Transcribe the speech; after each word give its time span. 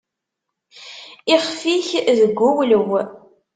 Ixef-ik 1.35 1.89
deg 2.19 2.37
uwlew. 2.49 2.89